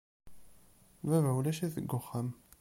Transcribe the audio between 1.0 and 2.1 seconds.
Baba ulac-it deg